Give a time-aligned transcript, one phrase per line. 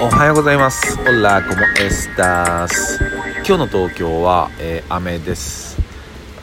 [0.00, 0.96] おはようございます。
[1.00, 3.00] オラコモエスタス。
[3.44, 5.76] 今日の東京は、えー、雨です、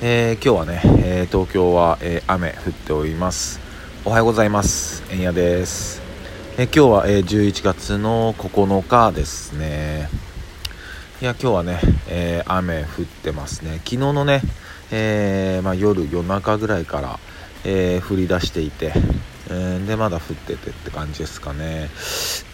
[0.01, 3.61] えー、今日はね、えー東京は、えー雨降っております。
[4.03, 5.03] おはようございます。
[5.09, 6.01] えんやです、
[6.57, 10.09] えー今日は、えー11月の9日ですね。
[11.21, 11.79] いや今日はね、
[12.09, 13.75] えー雨降ってますね。
[13.85, 14.41] 昨日のね、
[14.91, 17.19] えーまあ、夜夜中ぐらいから、
[17.63, 18.91] えー降り出していて、
[19.47, 21.89] えーでまだ降っててって感じですかね。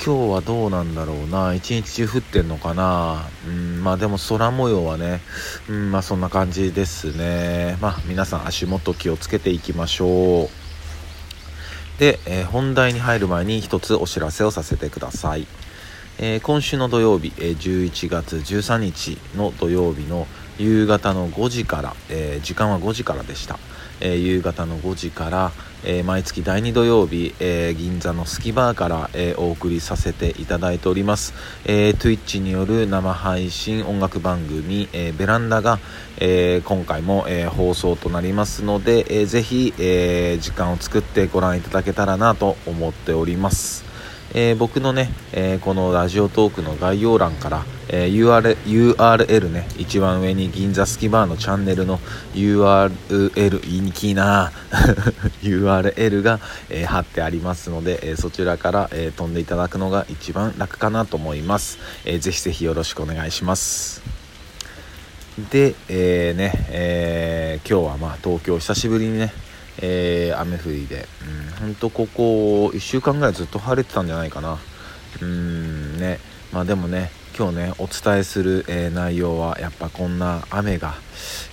[0.06, 1.54] 今日はどうなんだろうな。
[1.54, 3.30] 一日中降ってんのかな。
[3.48, 5.22] うんまあでも空模様はね
[5.70, 7.78] うんまあそんな感じですね。
[7.80, 10.50] まあ皆さん足元気をつけていきましょう。
[12.00, 15.48] で、えー本題に入る前に一つお知らせをさせてください。
[16.20, 20.28] えー今週の土曜日、え11月13日の土曜日の
[20.58, 23.60] 夕方の5時から、えー時間は5時からでした、
[24.00, 25.52] えー夕方の5時から、
[25.84, 31.34] えー毎月第2土曜日、え銀座のスキバーから、えお送りさせていただいております、
[31.66, 35.80] え Twitch による生配信音楽番組、えベランダが、
[36.20, 43.84] え今回も、え放送となりますので、えーぜひ、え時間を作ってご覧いただけたらなと思っております。
[44.34, 49.68] え僕のね、えこのラジオトークの概要欄から、えー URL, URL ね。
[49.78, 52.00] 一番上に銀座スキバーのチャンネルの
[52.34, 54.54] URL いにきいな。
[55.44, 64.02] URL が、えー貼ってありますので、えーそちらから、え飛んでいただくのが一番楽かなと思います、えーぜひぜひよろしくお願いします。
[65.52, 69.34] で、えーね、え今日はまあ東京久しぶりにね、
[69.82, 71.10] え雨降りで、
[71.60, 74.58] うん、ほんとここ1週間ぐらいずっと晴れてたんじゃないかな。
[75.22, 76.20] うんね。
[76.54, 80.96] まあでもね今日ねお伝えする、えー内容はやっぱこんな雨が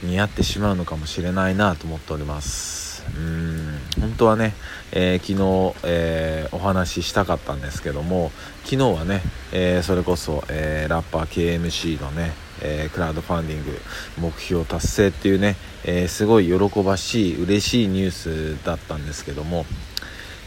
[0.03, 3.05] 似合ってしまうのかもしれないなと思っております。
[3.17, 3.79] うん。
[4.01, 4.55] 本当はね、
[4.93, 8.33] えー昨日、えーお話ししたかったんですけども
[8.65, 11.27] 昨日はね、えそれこそ、えラッパー
[11.61, 13.79] KMC のね、えークラウドファンディング
[14.19, 18.11] 目標達成っていうね、えーすごい喜ばしい嬉しいニュー
[18.59, 19.65] スだったんですけども、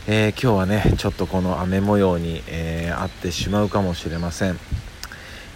[0.08, 4.60] えー今日はねちょっとこの雨模様に、えー合ってしまうかもしれません、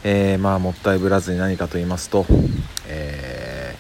[0.07, 2.27] えーまあもったいぶらずに何かと言いますと、
[2.87, 3.75] え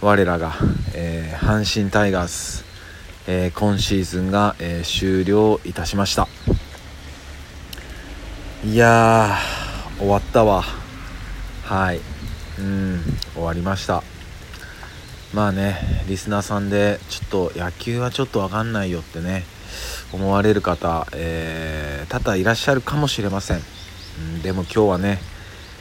[0.00, 0.54] ー我らが、
[0.94, 2.64] えー阪神タイガース、
[3.26, 6.28] え今シーズンが、え終了いたしました。
[8.64, 9.38] いや
[9.98, 10.62] 終わったわ。
[11.64, 12.00] はい。
[12.60, 13.00] うん
[13.34, 14.04] 終わりました。
[15.34, 19.42] まあねリスナーさんでちょっと野球はちょっと分かんないよってね
[20.12, 25.18] 思われる方、えー多々いらっしゃるかもしれません、うん、でも今日はね、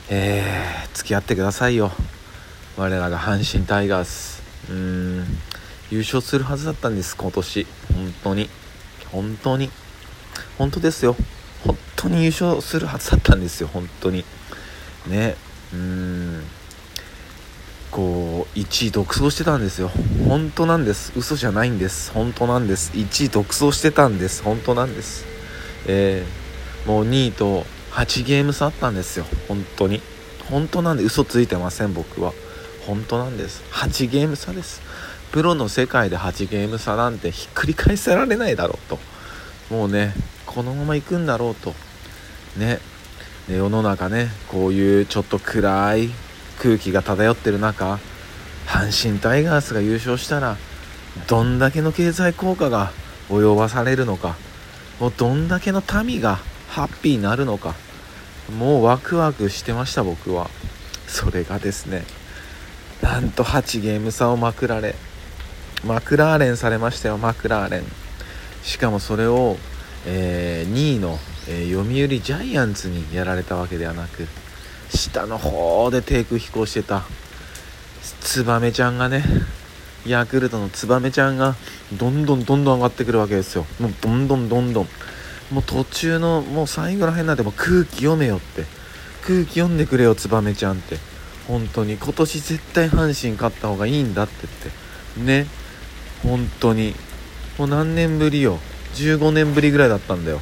[0.10, 1.92] えー付き合ってくださいよ。
[2.78, 4.42] 我らが阪神タイガース。
[4.70, 4.76] うー
[5.22, 5.26] ん。
[5.92, 7.68] 優勝するはずだったんです今年。
[7.94, 8.50] 本当に。
[9.12, 9.70] 本当に。
[10.58, 11.16] 本当ですよ。
[11.64, 13.68] 本当に優勝するはずだったんですよ。
[13.68, 14.24] 本当に。
[15.08, 15.36] ね。
[15.74, 16.44] うん。
[17.92, 19.92] こう1位独走してたんですよ。
[20.28, 21.14] 本当なんです。
[21.16, 22.12] 嘘じゃないんです。
[22.12, 22.92] 本当なんです。
[22.94, 24.44] 1位独走してたんです。
[24.44, 25.26] 本当なんです。
[25.88, 26.46] えー
[26.88, 29.26] もう2位と8ゲーム差あったんですよ。
[29.48, 30.02] 本当に。
[30.50, 32.34] 本当なんで嘘ついてません僕は。
[32.86, 33.64] 本当なんです。
[33.72, 34.82] 8ゲーム差です。
[35.32, 39.00] プロの世界で8ゲーム差なんてひっくり返せられないだろうと。
[39.74, 40.14] もうね
[40.46, 41.74] このまま行くんだろうと。
[42.58, 42.80] ね。
[43.48, 46.10] で世の中ねこういうちょっと暗い
[46.60, 48.00] 空気が漂ってる中
[48.66, 50.58] 阪神タイガースが優勝したら
[51.28, 52.92] どんだけの経済効果が
[53.30, 54.36] 及ばされるのか
[55.00, 56.40] もうどんだけの民が
[56.70, 57.76] ハッピーになるのか
[58.52, 60.50] もうワクワクしてました僕は。
[61.08, 62.04] それがですね。
[63.02, 64.96] なんと8ゲーム差をまくられ
[65.84, 67.84] マクラーレンされましたよマクラーレン。
[68.64, 69.58] しかもそれを、
[70.08, 74.28] えー2位の、えー読売ジャイアンツにやられたわけではなく
[74.90, 77.04] 下の方で低空飛行してた。
[78.22, 79.24] ツバメちゃんがね
[80.06, 81.56] ヤクルトのツバメちゃんが
[81.94, 83.66] どんどんどんどん上がってくるわけですよ。
[83.80, 84.88] もうどんどんどんどん。
[85.52, 88.66] もう途中のもう最後らへんになっても空気読めよって。
[89.26, 90.98] 空気読んでくれよツバメちゃんって。
[91.48, 91.98] 本当に。
[91.98, 94.48] 今年絶対阪神勝った方がいいんだって
[95.18, 95.44] 言って。
[95.44, 95.48] ね。
[96.24, 96.96] 本当に。
[97.58, 98.60] もう何年ぶりよ。
[98.96, 100.40] 15年ぶりぐらいだったんだよ。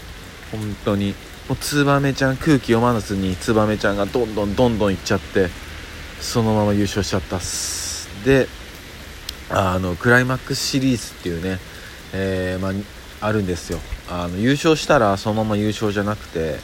[0.51, 1.16] 本当に。
[1.50, 5.50] もうツバメちゃん空気読まずにツバメちゃんがどんどんどんどんいっちゃって
[6.22, 8.07] そのまま優勝しちゃったっす。
[8.24, 8.48] で
[9.50, 11.60] あのクライマックスシリーズっていうね、
[12.13, 12.72] えーまあ、
[13.24, 13.80] あるんですよ。
[14.10, 16.58] あの優勝したらそのまま優勝じゃなくて、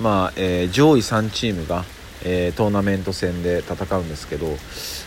[0.00, 1.84] まあえー上位3チームが、
[2.24, 4.56] えートーナメント戦で戦うんですけど、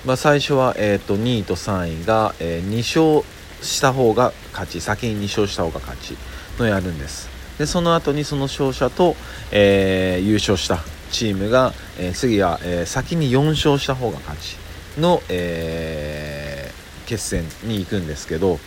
[0.06, 3.26] まあ、最初は、えー、と2位と3位が、え2勝
[3.64, 6.16] した方が勝ち先に2勝した方が勝ち
[6.60, 7.28] のやるんです。
[7.58, 9.16] でその後にその勝者と、
[9.52, 10.80] え、優勝した
[11.12, 14.56] チームが、え、次は、え、先に4勝した方が勝ち
[14.98, 16.72] の、え
[17.10, 18.60] 決戦に行くんですけど、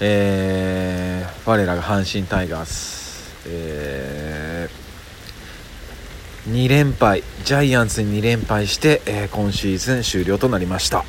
[0.00, 4.68] え我らが阪神タイガース、え
[6.48, 7.22] 2連敗。
[7.44, 11.04] ジャイアンツに2連敗して、え今シーズン終了となりました。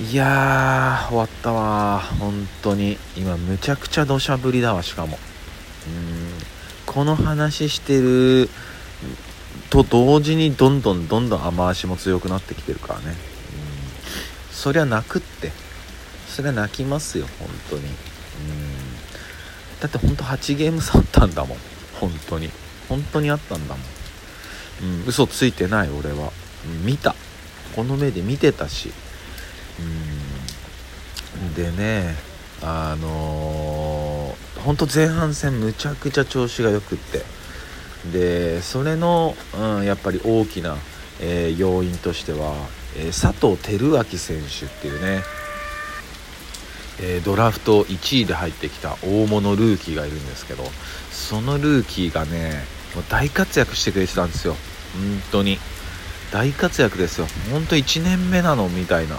[0.00, 2.00] いやー終わったわ。
[2.18, 2.96] 本当に。
[3.16, 5.18] 今むちゃくちゃ土砂降りだわしかも。
[5.86, 6.30] うん。
[6.86, 8.48] この話してる
[9.68, 13.04] と同時にどんどんどんどん雨足も強くなってきてるからね。
[13.08, 13.14] うん。
[14.50, 15.52] そりゃ泣くって。
[16.30, 17.82] そりゃ泣きますよ本当に。
[17.82, 17.90] うん。
[19.80, 21.58] だって本当8ゲーム差あったんだもん。
[22.00, 22.50] 本当に。
[22.88, 25.02] 本当にあったんだもん。
[25.02, 25.06] うん。
[25.06, 26.32] 嘘ついてない俺は、
[26.66, 27.14] うん、見た。
[27.74, 28.92] この目で見てたし。
[29.78, 31.54] うん。
[31.54, 32.14] でね
[32.62, 37.22] あのー、ほんと前半戦むちゃくちゃ調子がよくって。
[38.12, 40.76] でそれの、うん、やっぱり大きな、
[41.20, 42.54] えー、要因としては、
[42.96, 45.22] えー、佐藤輝明選手っていうね、
[47.00, 50.64] え、ドラフト1位で入ってきた大物ルーキーがいるんですけど
[51.10, 52.64] そのルーキーがね
[52.94, 54.54] もう大活躍してくれてたんですよ。
[54.94, 55.58] 本当に。
[56.32, 57.26] 大活躍ですよ。
[57.50, 59.16] 本当1年目なのみたいな。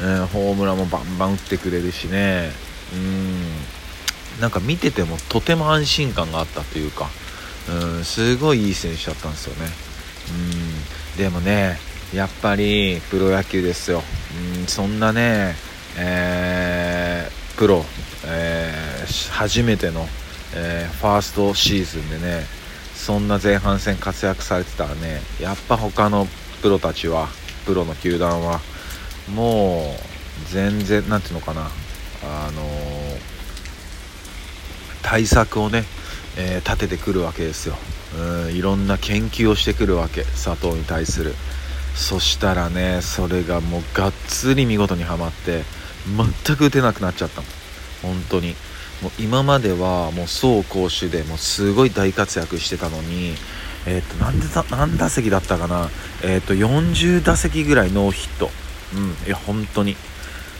[0.00, 2.52] えー、ホームランもバンバン打ってくれるしね。
[2.92, 4.40] うん。
[4.40, 7.08] なんか見ててもとても安心感があったというか
[7.70, 9.70] うんすごいいい選手だったんですよね。
[11.14, 11.18] うん。
[11.18, 11.78] でもね
[12.14, 14.02] やっぱりプロ野球ですよ。
[14.58, 15.54] うんそんなね、
[15.96, 16.85] えー、
[17.56, 17.84] プロ、
[18.26, 20.06] えー、初めての、
[20.54, 22.44] えー、ファーストシーズンでね
[22.94, 26.26] そんな前半戦活躍されてたらねやっぱ他の
[26.60, 27.28] プロたちは
[27.64, 28.60] プロの球団は
[29.34, 31.62] もう全然何ていうのかな
[32.22, 32.66] あのー、
[35.02, 35.84] 対策をね、
[36.36, 37.76] えー、立ててくるわけですよ。
[38.16, 41.34] うんいろんな研究をしてくるわけ佐藤に対する。
[41.94, 45.62] そしたらねそれがもうがっつり見事にはまって
[46.06, 47.46] 全く打てなくなっちゃったの
[48.02, 48.54] 本当に。
[49.02, 53.34] もう今まではもう走攻守でもうすごい大活躍してたのに
[53.86, 55.88] えっ、ー、と何で何打席だったかな。
[56.22, 58.50] えっ、と40打席ぐらいノーヒット。
[58.94, 59.26] うん。
[59.26, 59.96] いや本当に、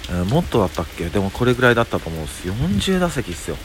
[0.09, 1.09] えー、もっとだったっけ？
[1.09, 2.49] でもこれぐらいだったと思うんです。
[2.49, 3.57] 40打席っすよ。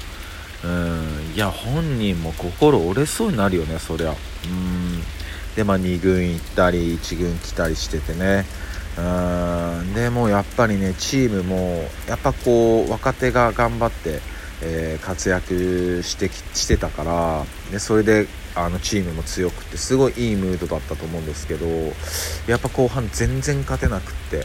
[0.63, 1.33] うん。
[1.35, 4.11] いや本人も心折れそうになるよねそりゃ。
[4.11, 5.03] うん。
[5.55, 8.45] でまあ2軍行ったり1軍来たりしててね。
[8.97, 9.01] う
[9.83, 9.93] ん。
[9.93, 14.19] でもやっぱりねチームもやっぱこう若手が頑張って、
[14.61, 21.65] えー、活躍してしてたからでそれであのチームも強くてすごいいいムードだったと思うんですけど
[22.47, 24.43] やっぱ後半全然勝てなくってうん。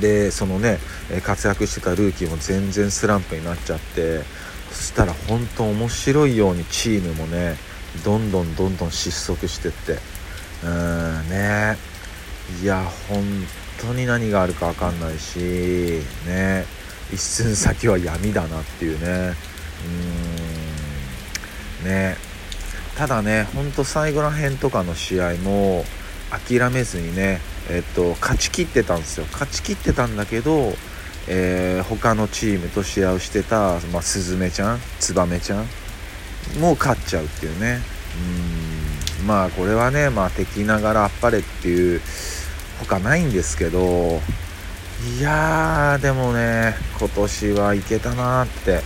[0.00, 0.78] でそのね
[1.24, 4.22] 活躍してたルーキーも全然スランプになっちゃって
[4.70, 7.56] そしたら本当面白いようにチームもね
[8.04, 9.98] どんどんどんどん失速してって
[10.64, 11.97] うんね。
[12.62, 13.22] いや本
[13.80, 16.64] 当に何があるか分かんないしね。
[17.12, 19.34] 一寸先は闇だなっていうね。
[21.82, 21.88] うーん。
[21.88, 22.16] ね。
[22.96, 25.84] ただねほんと最後ら辺とかの試合も
[26.30, 27.40] 諦めずにね
[27.70, 29.26] えっと勝ちきってたんですよ。
[29.30, 30.72] 勝ちきってたんだけど、
[31.28, 35.66] えー、他のチームと試合をしてた、まあ、スズメちゃんツバメちゃん
[36.60, 37.80] も勝っちゃうっていうね。
[39.20, 39.26] うん。
[39.26, 42.00] まあこれはねまあ敵ながらあっぱれっていう
[42.80, 44.20] 他ないんですけど
[45.18, 48.82] いやーでもね今年はいけたなーって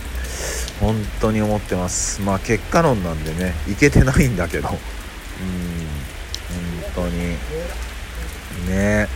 [0.79, 2.21] 本当に思ってます。
[2.21, 4.69] まあ結果論なんでねいけてないんだけど。
[4.69, 4.75] うん
[6.93, 7.37] 本当に。
[8.69, 9.07] ね。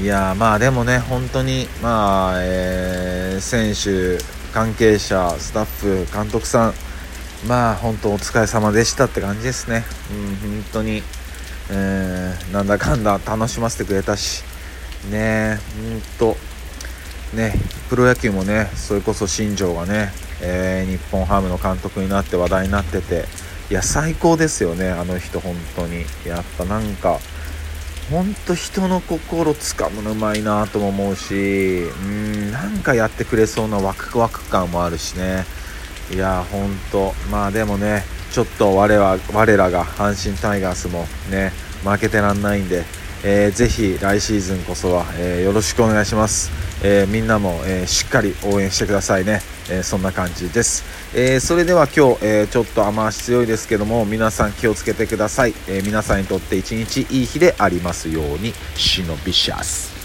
[0.00, 6.74] いやまあでもね本当にまあ、えー、選手関係者スタッフ監督さん
[7.46, 9.84] まあ本当お疲れ様でしたって感じですね。
[10.10, 11.02] うん本当に、
[11.70, 14.42] えー、なんだかんだ楽しませてくれたし
[15.10, 15.58] ね
[16.18, 16.36] 本
[17.32, 17.54] 当ね
[17.88, 20.10] プロ野球もねそれこそ新庄がね
[20.42, 23.24] えー、日本ハムの監督になって話題になってて
[23.70, 26.04] いや最高ですよねあの人本当に。
[26.24, 27.18] やっぱなんか
[28.10, 31.34] 本当人の心つかむのうまいなとも思うし
[31.82, 35.44] うんなんかやってくれそうなワクワク感もあるしね。
[36.12, 38.04] いや本当まあでもね
[38.36, 41.52] ちょっと我は我らが阪神タイガースもね
[41.82, 42.84] 負けてらんないんで、
[43.24, 46.50] えー、ぜひ来シーズンこそは、えー、よろしくお願いします、
[46.84, 49.40] えー、みんなも、えー、しっかり応援してくださいね。
[49.70, 58.52] えー、そんな感じです、えー、それでは今日、えー、ちょっと雨足強いですけども皆さん気をつけてください、え皆さんにとって一日いい日でありますように。
[58.74, 59.95] シノビシャス。